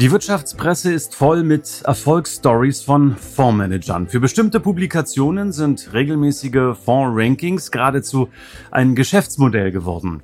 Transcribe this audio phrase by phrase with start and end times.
[0.00, 4.08] Die Wirtschaftspresse ist voll mit Erfolgsstories von Fondsmanagern.
[4.08, 8.28] Für bestimmte Publikationen sind regelmäßige Fonds-Rankings geradezu
[8.72, 10.20] ein Geschäftsmodell geworden.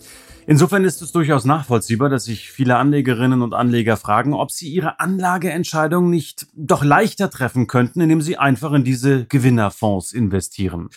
[0.48, 4.98] Insofern ist es durchaus nachvollziehbar, dass sich viele Anlegerinnen und Anleger fragen, ob sie ihre
[4.98, 10.88] Anlageentscheidung nicht doch leichter treffen könnten, indem sie einfach in diese Gewinnerfonds investieren.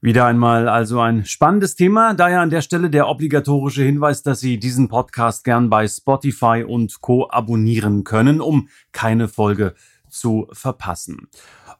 [0.00, 2.14] Wieder einmal also ein spannendes Thema.
[2.14, 7.00] Daher an der Stelle der obligatorische Hinweis, dass Sie diesen Podcast gern bei Spotify und
[7.00, 7.28] Co.
[7.28, 9.74] abonnieren können, um keine Folge
[10.08, 11.28] zu verpassen.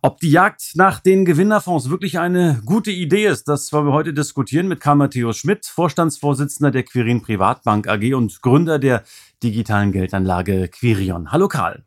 [0.02, 4.12] Ob die Jagd nach den Gewinnerfonds wirklich eine gute Idee ist, das wollen wir heute
[4.12, 9.04] diskutieren mit Karl Matthäus Schmidt, Vorstandsvorsitzender der Quirin Privatbank AG und Gründer der
[9.44, 11.30] digitalen Geldanlage Quirion.
[11.30, 11.84] Hallo Karl.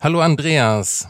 [0.00, 1.08] Hallo Andreas.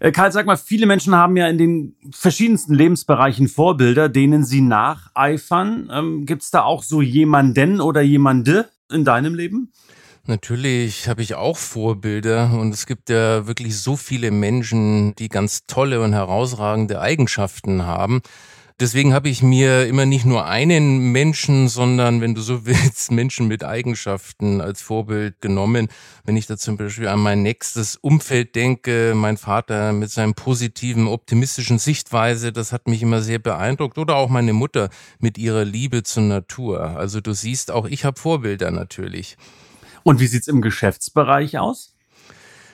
[0.00, 4.60] Äh, Karl, sag mal, viele Menschen haben ja in den verschiedensten Lebensbereichen Vorbilder, denen sie
[4.60, 5.90] nacheifern.
[5.92, 9.72] Ähm, Gibt es da auch so jemanden oder jemande in deinem Leben?
[10.24, 15.64] Natürlich habe ich auch Vorbilder und es gibt ja wirklich so viele Menschen, die ganz
[15.66, 18.20] tolle und herausragende Eigenschaften haben.
[18.80, 23.48] Deswegen habe ich mir immer nicht nur einen Menschen, sondern, wenn du so willst, Menschen
[23.48, 25.88] mit Eigenschaften als Vorbild genommen.
[26.24, 31.08] Wenn ich da zum Beispiel an mein nächstes Umfeld denke, mein Vater mit seinem positiven,
[31.08, 33.98] optimistischen Sichtweise, das hat mich immer sehr beeindruckt.
[33.98, 36.96] Oder auch meine Mutter mit ihrer Liebe zur Natur.
[36.96, 39.36] Also du siehst, auch ich habe Vorbilder natürlich.
[40.04, 41.97] Und wie sieht's im Geschäftsbereich aus?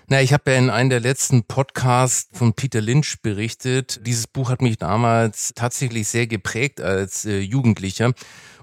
[0.06, 4.06] Na, ich habe ja in einem der letzten Podcasts von Peter Lynch berichtet.
[4.06, 8.12] Dieses Buch hat mich damals tatsächlich sehr geprägt als äh, Jugendlicher.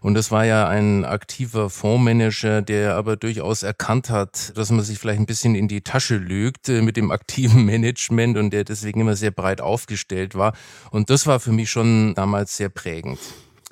[0.02, 5.00] Und das war ja ein aktiver Fondsmanager, der aber durchaus erkannt hat, dass man sich
[5.00, 9.02] vielleicht ein bisschen in die Tasche lügt äh, mit dem aktiven Management und der deswegen
[9.02, 10.54] immer sehr breit aufgestellt war.
[10.92, 13.18] Und das war für mich schon damals sehr prägend.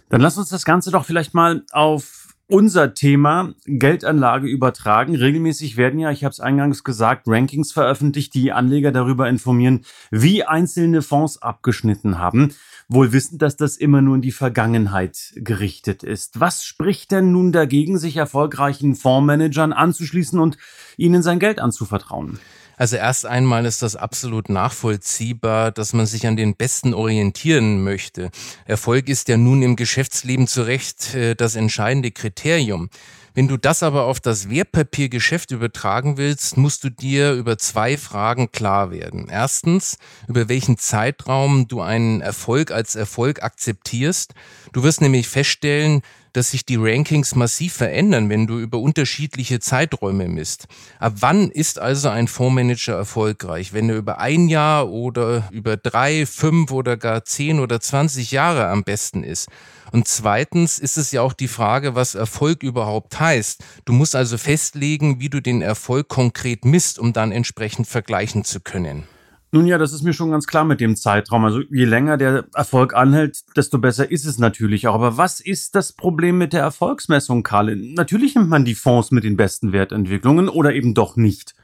[0.10, 2.19] Dann lass uns das Ganze doch vielleicht mal auf
[2.50, 5.16] unser Thema Geldanlage übertragen.
[5.16, 10.44] Regelmäßig werden ja, ich habe es eingangs gesagt, Rankings veröffentlicht, die Anleger darüber informieren, wie
[10.44, 12.54] einzelne Fonds abgeschnitten haben.
[12.90, 16.40] Wohl wissend, dass das immer nur in die Vergangenheit gerichtet ist.
[16.40, 20.58] Was spricht denn nun dagegen, sich erfolgreichen Fondsmanagern anzuschließen und
[20.98, 22.40] ihnen sein Geld anzuvertrauen?
[22.80, 28.32] Also erst einmal ist das absolut nachvollziehbar, dass man sich an den Besten orientieren möchte.
[28.64, 32.90] Erfolg ist ja nun im Geschäftsleben zu Recht äh, das entscheidende Kriterium.
[33.34, 38.52] Wenn du das aber auf das Wertpapiergeschäft übertragen willst, musst du dir über zwei Fragen
[38.54, 39.28] klar werden.
[39.30, 39.98] Erstens,
[40.30, 44.34] über welchen Zeitraum du einen Erfolg als Erfolg akzeptierst.
[44.72, 46.02] Du wirst nämlich feststellen,
[46.34, 50.68] dass sich die Rankings massiv verändern, wenn du über unterschiedliche Zeiträume misst.
[51.00, 53.74] Ab wann ist also ein Fondsmanager erfolgreich?
[53.74, 58.68] Wenn er über ein Jahr oder über drei, fünf oder gar zehn oder zwanzig Jahre
[58.68, 59.48] am besten ist?
[59.92, 63.64] Und zweitens ist es ja auch die Frage, was Erfolg überhaupt heißt.
[63.86, 68.60] Du musst also festlegen, wie du den Erfolg konkret misst, um dann entsprechend vergleichen zu
[68.60, 69.08] können.
[69.52, 71.44] Nun ja, das ist mir schon ganz klar mit dem Zeitraum.
[71.44, 74.94] Also je länger der Erfolg anhält, desto besser ist es natürlich auch.
[74.94, 77.76] Aber was ist das Problem mit der Erfolgsmessung, Karl?
[77.76, 81.56] Natürlich nimmt man die Fonds mit den besten Wertentwicklungen oder eben doch nicht.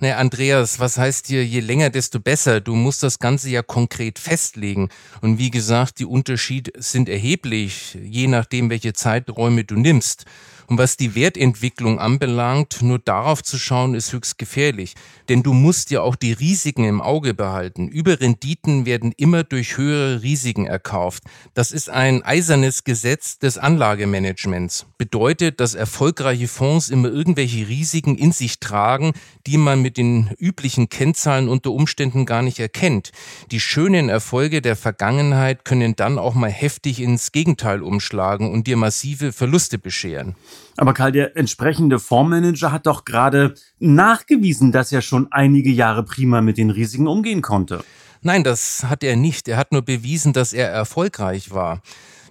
[0.00, 2.60] Naja, Andreas, was heißt hier, je länger, desto besser?
[2.60, 4.88] Du musst das Ganze ja konkret festlegen.
[5.20, 10.24] Und wie gesagt, die Unterschiede sind erheblich, je nachdem, welche Zeiträume du nimmst.
[10.68, 14.94] Und was die Wertentwicklung anbelangt, nur darauf zu schauen, ist höchst gefährlich.
[15.28, 17.88] Denn du musst ja auch die Risiken im Auge behalten.
[17.88, 21.24] Überrenditen werden immer durch höhere Risiken erkauft.
[21.54, 24.86] Das ist ein eisernes Gesetz des Anlagemanagements.
[24.98, 29.12] Bedeutet, dass erfolgreiche Fonds immer irgendwelche Risiken in sich tragen,
[29.46, 33.12] die man mit den üblichen Kennzahlen unter Umständen gar nicht erkennt.
[33.50, 38.76] Die schönen Erfolge der Vergangenheit können dann auch mal heftig ins Gegenteil umschlagen und dir
[38.76, 40.34] massive Verluste bescheren.
[40.76, 46.40] Aber Karl, der entsprechende Fondsmanager hat doch gerade nachgewiesen, dass er schon einige Jahre prima
[46.40, 47.84] mit den Risiken umgehen konnte.
[48.22, 49.48] Nein, das hat er nicht.
[49.48, 51.82] Er hat nur bewiesen, dass er erfolgreich war.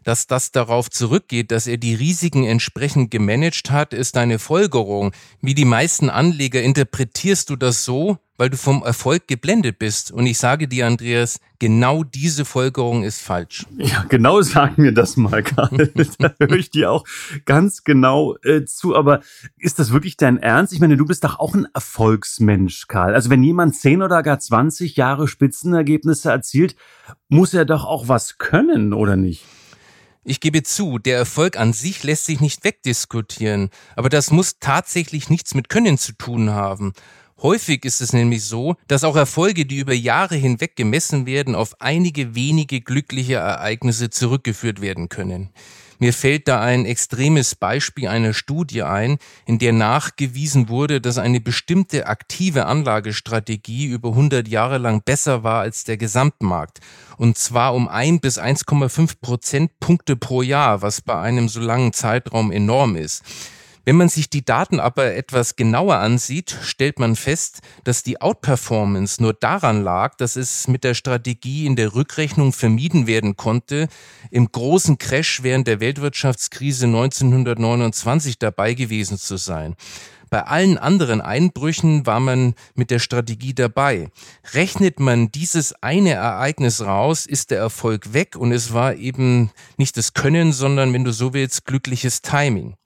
[0.03, 5.11] Dass das darauf zurückgeht, dass er die Risiken entsprechend gemanagt hat, ist eine Folgerung.
[5.41, 10.11] Wie die meisten Anleger interpretierst du das so, weil du vom Erfolg geblendet bist.
[10.11, 13.65] Und ich sage dir, Andreas, genau diese Folgerung ist falsch.
[13.77, 15.91] Ja, genau sag mir das mal, Karl.
[16.19, 17.05] da höre ich dir auch
[17.45, 18.95] ganz genau äh, zu.
[18.95, 19.21] Aber
[19.57, 20.73] ist das wirklich dein Ernst?
[20.73, 23.13] Ich meine, du bist doch auch ein Erfolgsmensch, Karl.
[23.13, 26.75] Also wenn jemand 10 oder gar 20 Jahre Spitzenergebnisse erzielt,
[27.29, 29.45] muss er doch auch was können, oder nicht?
[30.25, 35.29] Ich gebe zu, der Erfolg an sich lässt sich nicht wegdiskutieren, aber das muss tatsächlich
[35.29, 36.93] nichts mit Können zu tun haben.
[37.41, 41.81] Häufig ist es nämlich so, dass auch Erfolge, die über Jahre hinweg gemessen werden, auf
[41.81, 45.49] einige wenige glückliche Ereignisse zurückgeführt werden können.
[46.03, 51.39] Mir fällt da ein extremes Beispiel einer Studie ein, in der nachgewiesen wurde, dass eine
[51.39, 56.81] bestimmte aktive Anlagestrategie über 100 Jahre lang besser war als der Gesamtmarkt.
[57.15, 62.51] Und zwar um 1 bis 1,5 Prozentpunkte pro Jahr, was bei einem so langen Zeitraum
[62.51, 63.23] enorm ist.
[63.85, 69.21] Wenn man sich die Daten aber etwas genauer ansieht, stellt man fest, dass die Outperformance
[69.21, 73.89] nur daran lag, dass es mit der Strategie in der Rückrechnung vermieden werden konnte,
[74.31, 79.75] im großen Crash während der Weltwirtschaftskrise 1929 dabei gewesen zu sein.
[80.29, 84.09] Bei allen anderen Einbrüchen war man mit der Strategie dabei.
[84.53, 89.97] Rechnet man dieses eine Ereignis raus, ist der Erfolg weg und es war eben nicht
[89.97, 92.77] das Können, sondern, wenn du so willst, glückliches Timing.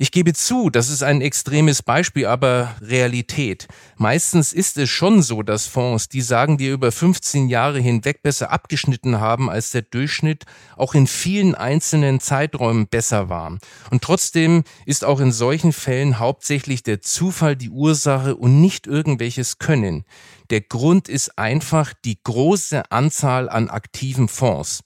[0.00, 3.66] Ich gebe zu, das ist ein extremes Beispiel, aber Realität.
[3.96, 8.52] Meistens ist es schon so, dass Fonds, die sagen wir über 15 Jahre hinweg besser
[8.52, 10.44] abgeschnitten haben als der Durchschnitt,
[10.76, 13.58] auch in vielen einzelnen Zeiträumen besser waren.
[13.90, 19.58] Und trotzdem ist auch in solchen Fällen hauptsächlich der Zufall die Ursache und nicht irgendwelches
[19.58, 20.04] Können.
[20.50, 24.84] Der Grund ist einfach die große Anzahl an aktiven Fonds.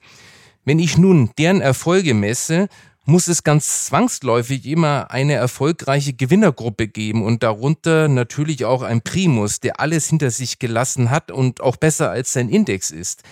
[0.65, 2.69] Wenn ich nun deren Erfolge messe,
[3.05, 9.61] muss es ganz zwangsläufig immer eine erfolgreiche Gewinnergruppe geben und darunter natürlich auch ein Primus,
[9.61, 13.23] der alles hinter sich gelassen hat und auch besser als sein Index ist.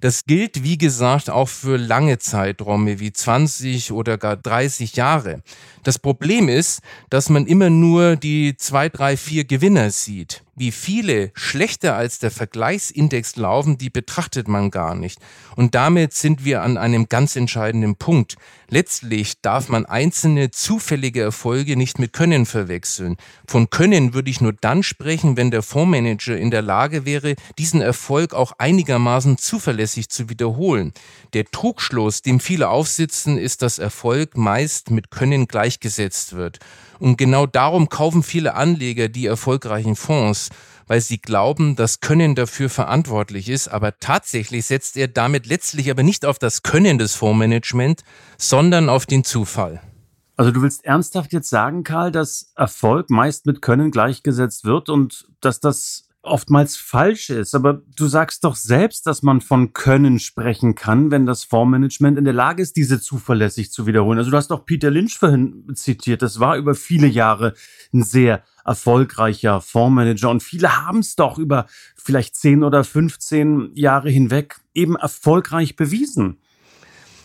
[0.00, 5.42] Das gilt, wie gesagt, auch für lange Zeiträume wie 20 oder gar 30 Jahre.
[5.82, 6.80] Das Problem ist,
[7.10, 10.42] dass man immer nur die zwei, drei, vier Gewinner sieht.
[10.60, 15.18] Wie viele schlechter als der Vergleichsindex laufen, die betrachtet man gar nicht.
[15.56, 18.36] Und damit sind wir an einem ganz entscheidenden Punkt.
[18.68, 23.16] Letztlich darf man einzelne zufällige Erfolge nicht mit Können verwechseln.
[23.48, 27.80] Von Können würde ich nur dann sprechen, wenn der Fondsmanager in der Lage wäre, diesen
[27.80, 30.92] Erfolg auch einigermaßen zuverlässig zu wiederholen.
[31.32, 36.58] Der Trugschluss, dem viele aufsitzen, ist, dass Erfolg meist mit Können gleichgesetzt wird.
[37.00, 40.49] Und genau darum kaufen viele Anleger die erfolgreichen Fonds,
[40.90, 43.68] weil sie glauben, dass Können dafür verantwortlich ist.
[43.68, 48.02] Aber tatsächlich setzt er damit letztlich aber nicht auf das Können des Fondsmanagement,
[48.38, 49.80] sondern auf den Zufall.
[50.36, 55.28] Also du willst ernsthaft jetzt sagen, Karl, dass Erfolg meist mit Können gleichgesetzt wird und
[55.40, 57.54] dass das oftmals falsch ist.
[57.54, 62.24] Aber du sagst doch selbst, dass man von Können sprechen kann, wenn das Fondsmanagement in
[62.24, 64.18] der Lage ist, diese zuverlässig zu wiederholen.
[64.18, 66.22] Also du hast doch Peter Lynch vorhin zitiert.
[66.22, 67.54] Das war über viele Jahre
[67.92, 71.66] ein sehr erfolgreicher Fondsmanager und viele haben es doch über
[71.96, 76.38] vielleicht 10 oder 15 Jahre hinweg eben erfolgreich bewiesen.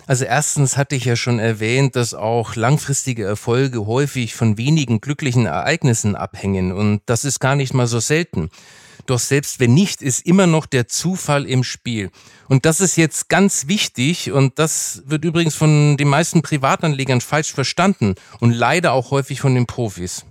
[0.08, 5.48] Also erstens hatte ich ja schon erwähnt, dass auch langfristige Erfolge häufig von wenigen glücklichen
[5.48, 8.50] Ereignissen abhängen und das ist gar nicht mal so selten.
[9.08, 12.10] Doch selbst wenn nicht, ist immer noch der Zufall im Spiel.
[12.48, 17.54] Und das ist jetzt ganz wichtig und das wird übrigens von den meisten Privatanlegern falsch
[17.54, 20.26] verstanden und leider auch häufig von den Profis.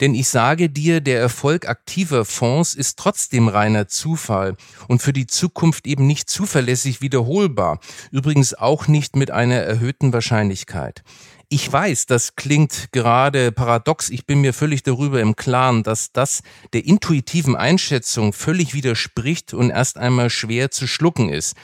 [0.00, 4.56] Denn ich sage dir, der Erfolg aktiver Fonds ist trotzdem reiner Zufall
[4.88, 7.80] und für die Zukunft eben nicht zuverlässig wiederholbar.
[8.10, 11.02] Übrigens auch nicht mit einer erhöhten Wahrscheinlichkeit.
[11.48, 14.10] Ich weiß, das klingt gerade paradox.
[14.10, 19.70] Ich bin mir völlig darüber im Klaren, dass das der intuitiven Einschätzung völlig widerspricht und
[19.70, 21.54] erst einmal schwer zu schlucken ist.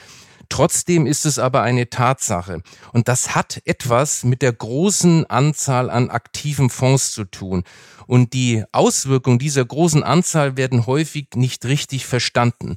[0.53, 2.61] Trotzdem ist es aber eine Tatsache.
[2.91, 7.63] Und das hat etwas mit der großen Anzahl an aktiven Fonds zu tun.
[8.05, 12.75] Und die Auswirkungen dieser großen Anzahl werden häufig nicht richtig verstanden.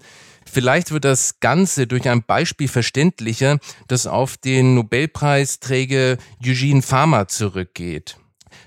[0.50, 8.16] Vielleicht wird das Ganze durch ein Beispiel verständlicher, das auf den Nobelpreisträger Eugene Farmer zurückgeht.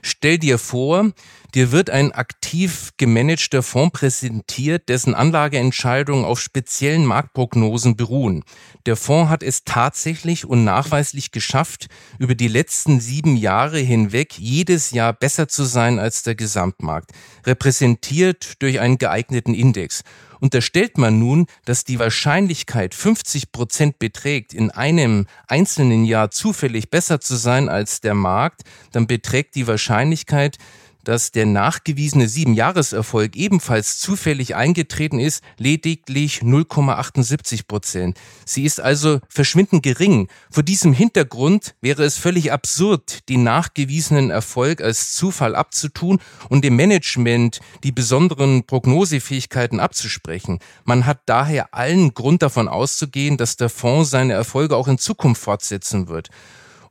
[0.03, 1.13] Stell dir vor,
[1.55, 8.43] Dir wird ein aktiv gemanagter Fonds präsentiert, dessen Anlageentscheidungen auf speziellen Marktprognosen beruhen.
[8.85, 11.87] Der Fonds hat es tatsächlich und nachweislich geschafft,
[12.19, 17.11] über die letzten sieben Jahre hinweg jedes Jahr besser zu sein als der Gesamtmarkt,
[17.47, 20.03] repräsentiert durch einen geeigneten Index.
[20.39, 27.19] Unterstellt man nun, dass die Wahrscheinlichkeit 50 Prozent beträgt, in einem einzelnen Jahr zufällig besser
[27.19, 30.57] zu sein als der Markt, dann beträgt die Wahrscheinlichkeit
[31.09, 38.19] dass der nachgewiesene Siebenjahreserfolg ebenfalls zufällig eingetreten ist, lediglich 0,78 Prozent.
[38.45, 40.27] Sie ist also verschwindend gering.
[40.51, 46.75] Vor diesem Hintergrund wäre es völlig absurd, den nachgewiesenen Erfolg als Zufall abzutun und dem
[46.75, 50.59] Management die besonderen Prognosefähigkeiten abzusprechen.
[50.83, 55.41] Man hat daher allen Grund davon auszugehen, dass der Fonds seine Erfolge auch in Zukunft
[55.41, 56.29] fortsetzen wird.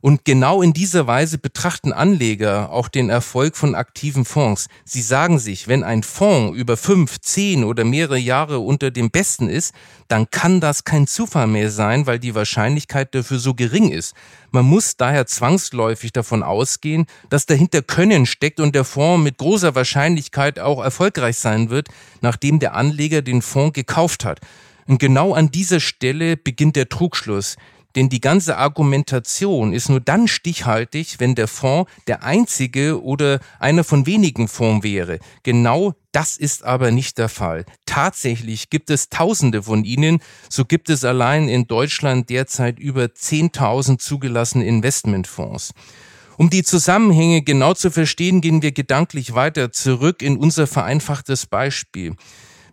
[0.01, 4.67] Und genau in dieser Weise betrachten Anleger auch den Erfolg von aktiven Fonds.
[4.85, 9.49] Sie sagen sich, wenn ein Fonds über fünf, zehn oder mehrere Jahre unter dem Besten
[9.49, 9.73] ist,
[10.07, 14.15] dann kann das kein Zufall mehr sein, weil die Wahrscheinlichkeit dafür so gering ist.
[14.51, 19.75] Man muss daher zwangsläufig davon ausgehen, dass dahinter Können steckt und der Fonds mit großer
[19.75, 21.89] Wahrscheinlichkeit auch erfolgreich sein wird,
[22.21, 24.39] nachdem der Anleger den Fonds gekauft hat.
[24.87, 27.57] Und genau an dieser Stelle beginnt der Trugschluss.
[27.95, 33.83] Denn die ganze Argumentation ist nur dann stichhaltig, wenn der Fonds der einzige oder einer
[33.83, 35.19] von wenigen Fonds wäre.
[35.43, 37.65] Genau das ist aber nicht der Fall.
[37.85, 40.19] Tatsächlich gibt es Tausende von ihnen.
[40.49, 45.73] So gibt es allein in Deutschland derzeit über 10.000 zugelassene Investmentfonds.
[46.37, 52.15] Um die Zusammenhänge genau zu verstehen, gehen wir gedanklich weiter zurück in unser vereinfachtes Beispiel.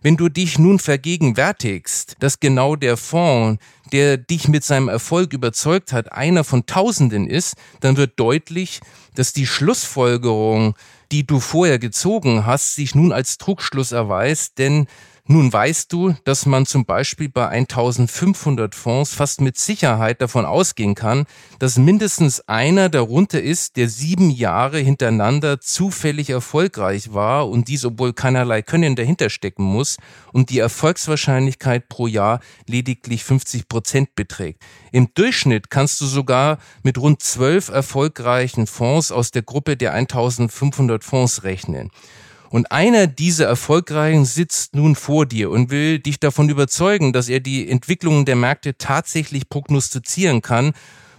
[0.01, 3.61] Wenn du dich nun vergegenwärtigst, dass genau der Fonds,
[3.91, 8.81] der dich mit seinem Erfolg überzeugt hat, einer von Tausenden ist, dann wird deutlich,
[9.15, 10.75] dass die Schlussfolgerung,
[11.11, 14.87] die du vorher gezogen hast, sich nun als Trugschluss erweist, denn
[15.29, 20.95] nun weißt du, dass man zum Beispiel bei 1500 Fonds fast mit Sicherheit davon ausgehen
[20.95, 21.25] kann,
[21.59, 28.13] dass mindestens einer darunter ist, der sieben Jahre hintereinander zufällig erfolgreich war und dies, obwohl
[28.13, 29.97] keinerlei Können dahinter stecken muss
[30.31, 34.61] und die Erfolgswahrscheinlichkeit pro Jahr lediglich 50 Prozent beträgt.
[34.93, 41.03] Im Durchschnitt kannst du sogar mit rund zwölf erfolgreichen Fonds aus der Gruppe der 1500
[41.03, 41.91] Fonds rechnen.
[42.49, 47.39] Und einer dieser Erfolgreichen sitzt nun vor dir und will dich davon überzeugen, dass er
[47.39, 50.73] die Entwicklungen der Märkte tatsächlich prognostizieren kann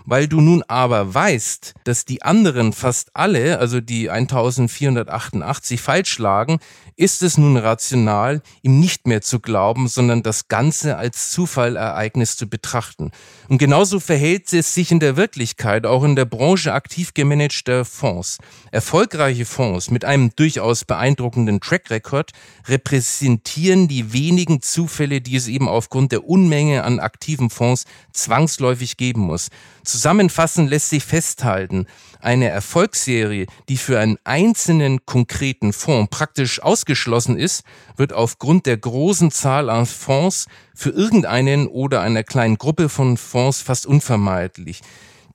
[0.09, 6.61] weil du nun aber weißt, dass die anderen fast alle, also die 1488 falsch lagen,
[6.97, 12.49] ist es nun rational, ihm nicht mehr zu glauben, sondern das Ganze als Zufallereignis zu
[12.49, 13.13] betrachten.
[13.49, 18.39] Und genauso verhält es sich in der Wirklichkeit, auch in der Branche aktiv gemanagter Fonds.
[18.73, 22.33] Erfolgreiche Fonds mit einem durchaus beeindruckenden Track Record
[22.67, 29.21] repräsentieren die wenigen Zufälle, die es eben aufgrund der Unmenge an aktiven Fonds zwangsläufig geben
[29.21, 29.51] muss.
[29.89, 31.87] Zusammenfassend lässt sich festhalten,
[32.21, 37.63] eine Erfolgsserie, die für einen einzelnen konkreten Fonds praktisch ausgeschlossen ist,
[37.97, 43.63] wird aufgrund der großen Zahl an Fonds für irgendeinen oder einer kleinen Gruppe von Fonds
[43.63, 44.83] fast unvermeidlich.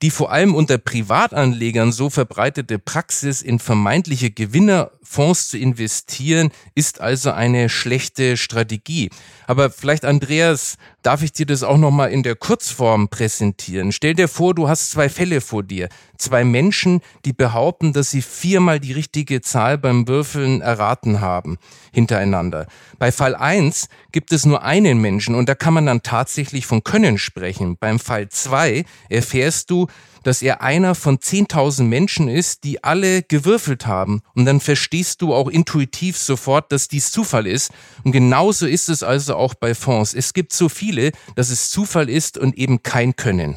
[0.04, 7.30] Die vor allem unter Privatanlegern so verbreitete Praxis, in vermeintliche Gewinnerfonds zu investieren, ist also
[7.30, 9.08] eine schlechte Strategie.
[9.46, 13.92] Aber vielleicht, Andreas, darf ich dir das auch nochmal in der Kurzform präsentieren.
[13.92, 15.88] Stell dir vor, du hast zwei Fälle vor dir.
[16.18, 21.58] Zwei Menschen, die behaupten, dass sie viermal die richtige Zahl beim Würfeln erraten haben,
[21.92, 22.66] hintereinander.
[22.98, 26.84] Bei Fall eins gibt es nur einen Menschen und da kann man dann tatsächlich von
[26.84, 27.76] Können sprechen.
[27.78, 29.88] Beim Fall zwei erfährst du,
[30.24, 34.22] dass er einer von 10.000 Menschen ist, die alle gewürfelt haben.
[34.34, 37.70] Und dann verstehst du auch intuitiv sofort, dass dies Zufall ist.
[38.02, 40.14] Und genauso ist es also auch bei Fonds.
[40.14, 43.56] Es gibt so viele, dass es Zufall ist und eben kein Können.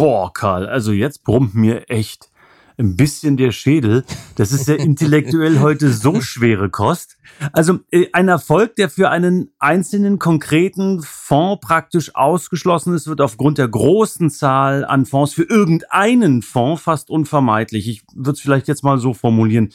[0.00, 2.30] Boah, Karl, also jetzt brummt mir echt
[2.78, 4.02] ein bisschen der Schädel.
[4.34, 7.18] Das ist ja intellektuell heute so schwere Kost.
[7.52, 13.58] Also äh, ein Erfolg, der für einen einzelnen konkreten Fonds praktisch ausgeschlossen ist, wird aufgrund
[13.58, 17.86] der großen Zahl an Fonds für irgendeinen Fonds fast unvermeidlich.
[17.86, 19.74] Ich würde es vielleicht jetzt mal so formulieren.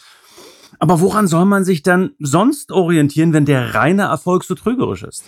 [0.79, 5.23] Aber woran soll man sich dann sonst orientieren, wenn der reine Erfolg so trügerisch ist?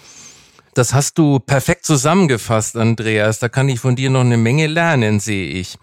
[0.77, 3.39] Das hast du perfekt zusammengefasst, Andreas.
[3.39, 5.79] Da kann ich von dir noch eine Menge lernen, sehe ich.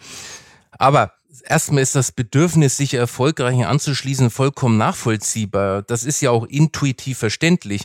[0.71, 1.13] Aber
[1.45, 5.83] erstmal ist das Bedürfnis, sich erfolgreichen anzuschließen, vollkommen nachvollziehbar.
[5.83, 7.83] Das ist ja auch intuitiv verständlich.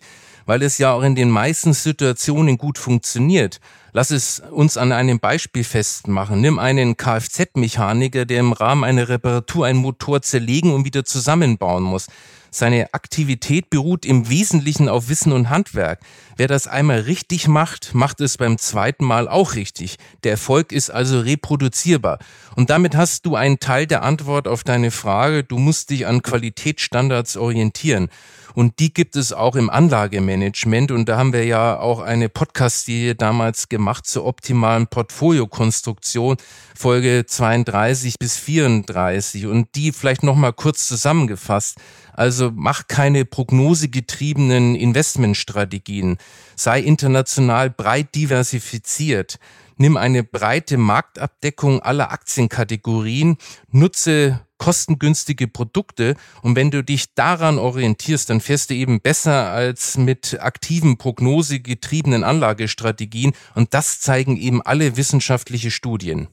[0.50, 3.60] weil es ja auch in den meisten Situationen gut funktioniert.
[3.94, 6.42] Lass es uns an einem Beispiel festmachen.
[6.42, 12.08] Nimm einen Kfz-Mechaniker, der im Rahmen einer Reparatur einen Motor zerlegen und wieder zusammenbauen muss.
[12.52, 16.00] Seine Aktivität beruht im Wesentlichen auf Wissen und Handwerk.
[16.38, 19.98] Wer das einmal richtig macht, macht es beim zweiten Mal auch richtig.
[20.24, 22.20] Der Erfolg ist also reproduzierbar.
[22.56, 25.44] Und damit hast du einen Teil der Antwort auf deine Frage.
[25.44, 28.10] Du musst dich an Qualitätsstandards orientieren.
[28.56, 30.92] Und die gibt es auch im Anlagemanagement.
[30.92, 36.38] Und da haben wir ja auch eine Podcast-Serie damals gemacht zur optimalen Portfoliokonstruktion,
[36.76, 39.46] Folge 32 bis 34.
[39.48, 41.78] Und die vielleicht nochmal kurz zusammengefasst.
[42.14, 46.18] Also mach keine prognosegetriebenen Investmentstrategien.
[46.56, 49.40] Sei international breit diversifiziert.
[49.78, 53.38] Nimm eine breite Marktabdeckung aller Aktienkategorien.
[53.72, 56.16] Nutze kostengünstige Produkte.
[56.44, 62.24] Und wenn du dich daran orientierst, dann fährst du eben besser als mit aktiven prognosegetriebenen
[62.24, 63.34] Anlagestrategien.
[63.56, 66.28] Und das zeigen eben alle wissenschaftliche Studien.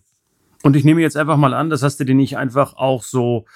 [0.62, 3.46] Und ich nehme jetzt einfach mal an, das hast du dir nicht einfach auch so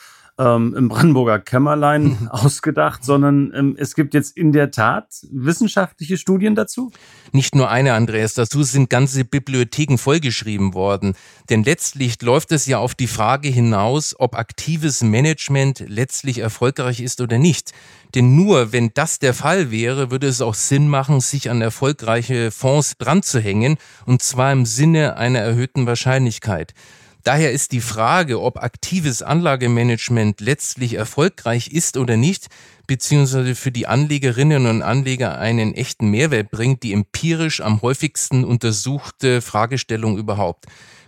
[0.41, 6.55] ähm, im Brandenburger Kämmerlein ausgedacht, sondern ähm, es gibt jetzt in der Tat wissenschaftliche Studien
[6.55, 6.91] dazu?
[7.33, 11.15] Nicht nur eine, Andreas, dazu sind ganze Bibliotheken vollgeschrieben worden.
[11.51, 17.21] Denn letztlich läuft es ja auf die Frage hinaus, ob aktives Management letztlich erfolgreich ist
[17.21, 17.73] oder nicht.
[18.15, 22.51] Denn nur wenn das der Fall wäre, würde es auch Sinn machen, sich an erfolgreiche
[22.51, 26.75] Fonds dran zu hängen, und zwar im Sinne einer erhöhten Wahrscheinlichkeit.
[27.23, 32.47] Daher ist die Frage, ob aktives Anlagemanagement letztlich erfolgreich ist oder nicht,
[32.87, 39.43] beziehungsweise für die Anlegerinnen und Anleger einen echten Mehrwert bringt, die empirisch am häufigsten untersuchte
[39.43, 40.67] Fragestellung überhaupt.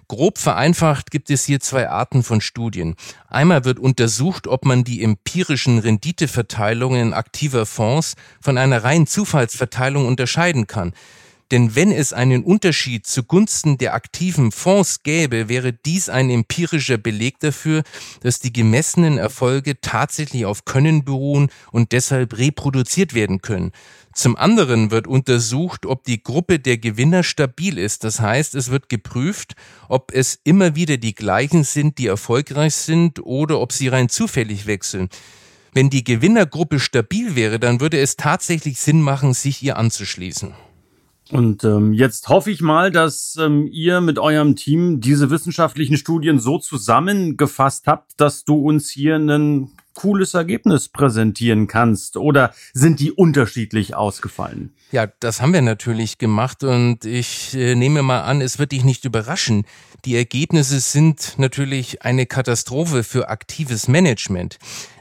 [0.09, 2.97] Grob vereinfacht gibt es hier zwei Arten von Studien.
[3.29, 10.67] Einmal wird untersucht, ob man die empirischen Renditeverteilungen aktiver Fonds von einer reinen Zufallsverteilung unterscheiden
[10.67, 10.93] kann.
[11.53, 17.41] Denn wenn es einen Unterschied zugunsten der aktiven Fonds gäbe, wäre dies ein empirischer Beleg
[17.41, 17.83] dafür,
[18.23, 23.73] dass die gemessenen Erfolge tatsächlich auf Können beruhen und deshalb reproduziert werden können.
[24.15, 28.03] Zum anderen wird untersucht, ob die Gruppe der Gewinner stabil ist.
[28.05, 29.55] Das heißt, es wird geprüft,
[29.91, 34.65] ob es immer wieder die gleichen sind, die erfolgreich sind oder ob sie rein zufällig
[34.67, 35.11] wechseln.
[35.75, 40.55] Wenn die Gewinnergruppe stabil wäre, dann würde es tatsächlich Sinn machen, sich ihr anzuschließen.
[41.33, 46.39] Und ähm, jetzt hoffe ich mal, dass ähm, ihr mit eurem Team diese wissenschaftlichen Studien
[46.39, 52.17] so zusammengefasst habt, dass du uns hier ein cooles Ergebnis präsentieren kannst.
[52.17, 54.75] Oder sind die unterschiedlich ausgefallen?
[54.91, 58.85] Ja, das haben wir natürlich gemacht und ich äh, nehme mal an, es wird dich
[58.85, 59.65] nicht überraschen.
[60.05, 64.59] Die Ergebnisse sind natürlich eine Katastrophe für aktives Management.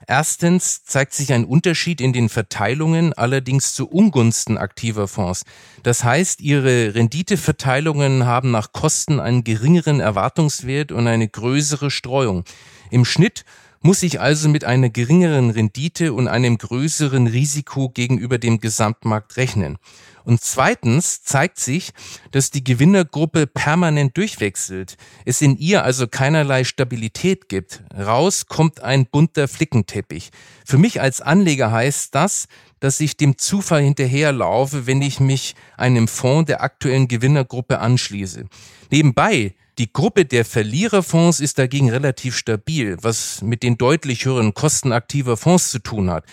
[0.07, 5.43] Erstens zeigt sich ein Unterschied in den Verteilungen, allerdings zu Ungunsten aktiver Fonds.
[5.83, 12.43] Das heißt, ihre Renditeverteilungen haben nach Kosten einen geringeren Erwartungswert und eine größere Streuung.
[12.89, 13.45] Im Schnitt
[13.81, 19.77] muss ich also mit einer geringeren Rendite und einem größeren Risiko gegenüber dem Gesamtmarkt rechnen.
[20.23, 21.91] Und zweitens zeigt sich,
[22.29, 27.83] dass die Gewinnergruppe permanent durchwechselt, es in ihr also keinerlei Stabilität gibt.
[27.97, 30.29] Raus kommt ein bunter Flickenteppich.
[30.63, 32.47] Für mich als Anleger heißt das,
[32.79, 38.45] dass ich dem Zufall hinterherlaufe, wenn ich mich einem Fonds der aktuellen Gewinnergruppe anschließe.
[38.91, 44.91] Nebenbei die Gruppe der Verliererfonds ist dagegen relativ stabil, was mit den deutlich höheren Kosten
[44.91, 46.25] aktiver Fonds zu tun hat.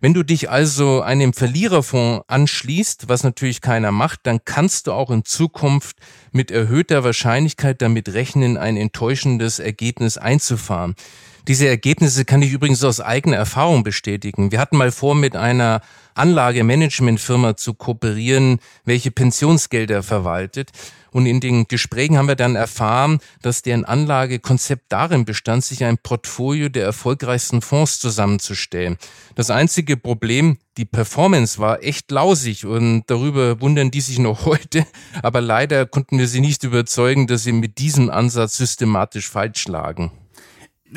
[0.00, 5.10] Wenn du dich also einem Verliererfonds anschließt, was natürlich keiner macht, dann kannst du auch
[5.10, 5.96] in Zukunft
[6.30, 10.94] mit erhöhter Wahrscheinlichkeit damit rechnen, ein enttäuschendes Ergebnis einzufahren.
[11.48, 14.50] Diese Ergebnisse kann ich übrigens aus eigener Erfahrung bestätigen.
[14.52, 15.80] Wir hatten mal vor, mit einer
[16.14, 20.70] Anlagemanagementfirma zu kooperieren, welche Pensionsgelder verwaltet.
[21.14, 25.96] Und in den Gesprächen haben wir dann erfahren, dass deren Anlagekonzept darin bestand, sich ein
[25.96, 28.96] Portfolio der erfolgreichsten Fonds zusammenzustellen.
[29.36, 34.86] Das einzige Problem, die Performance war echt lausig und darüber wundern die sich noch heute.
[35.22, 40.10] Aber leider konnten wir sie nicht überzeugen, dass sie mit diesem Ansatz systematisch falsch lagen.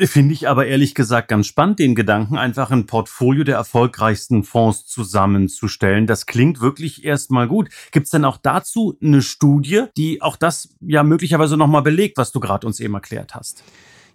[0.06, 4.86] Finde ich aber ehrlich gesagt ganz spannend, den Gedanken, einfach ein Portfolio der erfolgreichsten Fonds
[4.86, 6.06] zusammenzustellen.
[6.06, 7.68] Das klingt wirklich erstmal gut.
[7.90, 12.32] Gibt es denn auch dazu eine Studie, die auch das ja möglicherweise nochmal belegt, was
[12.32, 13.64] du gerade uns eben erklärt hast?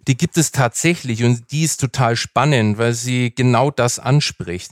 [0.06, 4.70] Die gibt es tatsächlich und die ist total spannend, weil sie genau das anspricht.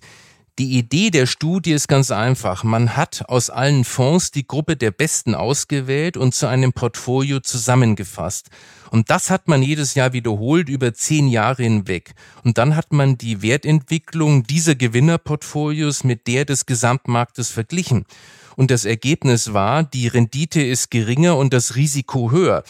[0.59, 2.63] Die Idee der Studie ist ganz einfach.
[2.63, 8.51] Man hat aus allen Fonds die Gruppe der Besten ausgewählt und zu einem Portfolio zusammengefasst.
[8.91, 12.13] Und das hat man jedes Jahr wiederholt über zehn Jahre hinweg.
[12.45, 18.05] Und dann hat man die Wertentwicklung dieser Gewinnerportfolios mit der des Gesamtmarktes verglichen.
[18.55, 22.63] Und das Ergebnis war, die Rendite ist geringer und das Risiko höher.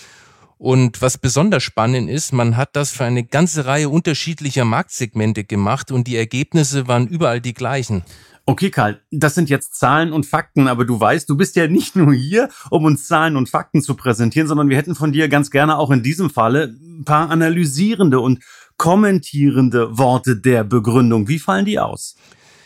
[0.62, 5.90] Und was besonders spannend ist, man hat das für eine ganze Reihe unterschiedlicher Marktsegmente gemacht
[5.90, 8.04] und die Ergebnisse waren überall die gleichen.
[8.46, 11.96] Okay, Karl, das sind jetzt Zahlen und Fakten, aber du weißt, du bist ja nicht
[11.96, 15.50] nur hier, um uns Zahlen und Fakten zu präsentieren, sondern wir hätten von dir ganz
[15.50, 18.38] gerne auch in diesem Falle ein paar analysierende und
[18.76, 21.26] kommentierende Worte der Begründung.
[21.26, 22.14] Wie fallen die aus?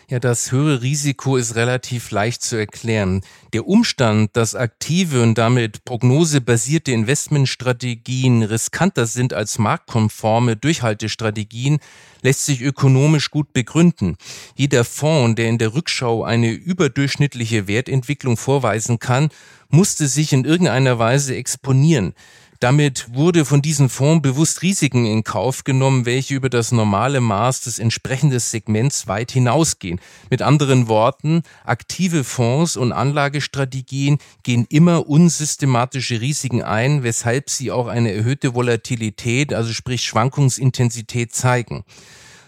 [0.09, 3.23] Ja, das höhere Risiko ist relativ leicht zu erklären.
[3.53, 11.81] Der Umstand, dass aktive und damit prognosebasierte Investmentstrategien riskanter sind als marktkonforme Durchhaltestrategien,
[12.23, 14.17] lässt sich ökonomisch gut begründen.
[14.55, 19.31] Jeder Fonds, der in der Rückschau eine überdurchschnittliche Wertentwicklung vorweisen kann,
[19.71, 22.15] musste sich in irgendeiner Weise exponieren.
[22.61, 27.63] Damit wurde von diesem Fonds bewusst Risiken in Kauf genommen, welche über das normale Maß
[27.63, 30.01] des entsprechenden Segments weit hinausgehen.
[30.31, 37.89] Mit anderen Worten, aktive Fonds und Anlagestrategien gehen immer unsystematische Risiken ein, weshalb sie auch
[37.89, 41.85] eine erhöhte Volatilität, also sprich Schwankungsintensität zeigen.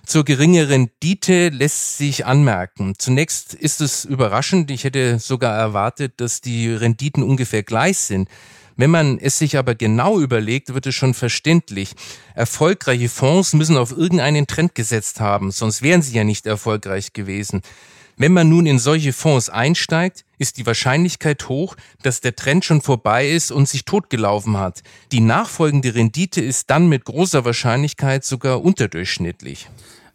[0.09, 2.94] Zur geringeren Rendite lässt sich anmerken.
[2.97, 4.71] Zunächst ist es überraschend.
[4.71, 8.27] Ich hätte sogar erwartet, dass die Renditen ungefähr gleich sind.
[8.79, 11.97] Wenn man es sich aber genau überlegt, wird es schon verständlich.
[12.37, 17.62] Erfolgreiche Fonds müssen auf irgendeinen Trend gesetzt haben, sonst wären sie ja nicht erfolgreich gewesen.
[18.17, 22.81] Wenn man nun in solche Fonds einsteigt, ist die Wahrscheinlichkeit hoch, dass der Trend schon
[22.81, 24.83] vorbei ist und sich totgelaufen hat.
[25.11, 29.69] Die nachfolgende Rendite ist dann mit großer Wahrscheinlichkeit sogar unterdurchschnittlich.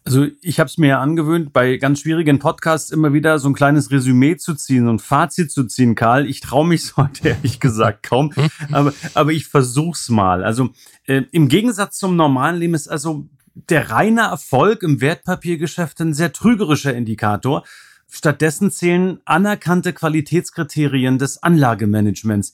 [0.06, 3.54] Also ich habe es mir ja angewöhnt, bei ganz schwierigen Podcasts immer wieder so ein
[3.54, 6.28] kleines Resümee zu ziehen und Fazit zu ziehen, Karl.
[6.28, 8.34] Ich traue mich heute ehrlich gesagt kaum,
[8.72, 10.44] aber, aber ich versuch's mal.
[10.44, 10.72] Also
[11.06, 16.34] äh, im Gegensatz zum normalen Leben ist also der reine Erfolg im Wertpapiergeschäft ein sehr
[16.34, 17.63] trügerischer Indikator.
[18.10, 22.54] Stattdessen zählen anerkannte Qualitätskriterien des Anlagemanagements.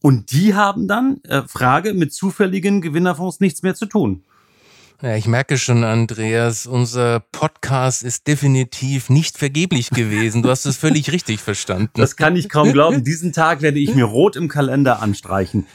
[0.00, 4.24] Und die haben dann, äh, Frage, mit zufälligen Gewinnerfonds nichts mehr zu tun.
[5.00, 10.42] Ja, ich merke schon, Andreas, unser Podcast ist definitiv nicht vergeblich gewesen.
[10.42, 11.92] Du hast es völlig richtig verstanden.
[11.94, 13.04] Das kann ich kaum glauben.
[13.04, 15.68] Diesen Tag werde ich mir rot im Kalender anstreichen.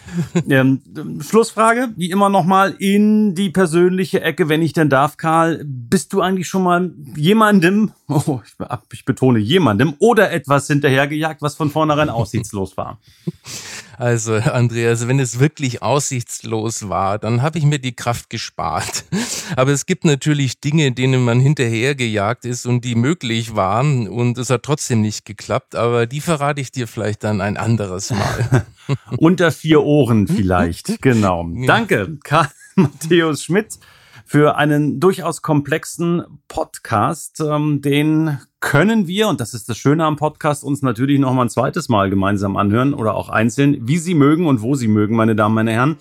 [0.49, 0.81] Ähm,
[1.25, 5.63] Schlussfrage, wie immer nochmal in die persönliche Ecke, wenn ich denn darf, Karl.
[5.63, 8.53] Bist du eigentlich schon mal jemandem, oh, ich,
[8.93, 12.99] ich betone jemandem, oder etwas hinterhergejagt, was von vornherein aussichtslos war?
[13.97, 19.05] Also, Andreas, wenn es wirklich aussichtslos war, dann habe ich mir die Kraft gespart.
[19.55, 24.49] Aber es gibt natürlich Dinge, denen man hinterhergejagt ist und die möglich waren und es
[24.49, 25.75] hat trotzdem nicht geklappt.
[25.75, 28.65] Aber die verrate ich dir vielleicht dann ein anderes Mal.
[29.17, 31.47] Unter vier Ohren vielleicht, genau.
[31.67, 33.77] Danke, Karl Matthäus Schmidt
[34.25, 37.41] für einen durchaus komplexen Podcast.
[37.41, 41.43] Ähm, den können wir, und das ist das Schöne am Podcast, uns natürlich noch mal
[41.43, 45.15] ein zweites Mal gemeinsam anhören oder auch einzeln, wie Sie mögen und wo Sie mögen,
[45.15, 45.97] meine Damen, meine Herren.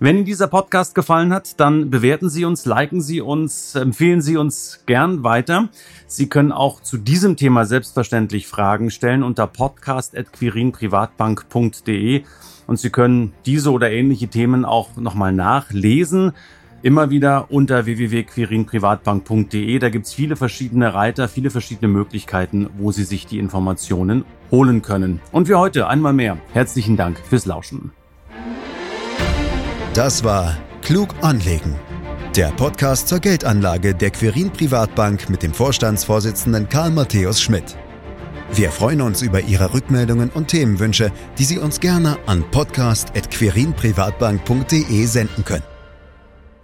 [0.00, 4.36] Wenn Ihnen dieser Podcast gefallen hat, dann bewerten Sie uns, liken Sie uns, empfehlen Sie
[4.36, 5.70] uns gern weiter.
[6.06, 12.22] Sie können auch zu diesem Thema selbstverständlich Fragen stellen unter podcast.quirinprivatbank.de
[12.68, 16.30] und Sie können diese oder ähnliche Themen auch nochmal nachlesen
[16.82, 19.78] immer wieder unter www.quirinprivatbank.de.
[19.78, 25.20] Da gibt's viele verschiedene Reiter, viele verschiedene Möglichkeiten, wo Sie sich die Informationen holen können.
[25.32, 27.92] Und für heute einmal mehr herzlichen Dank fürs Lauschen.
[29.94, 31.74] Das war Klug anlegen.
[32.36, 37.76] Der Podcast zur Geldanlage der Quirin Privatbank mit dem Vorstandsvorsitzenden Karl Matthäus Schmidt.
[38.52, 45.44] Wir freuen uns über Ihre Rückmeldungen und Themenwünsche, die Sie uns gerne an podcast.quirinprivatbank.de senden
[45.44, 45.77] können.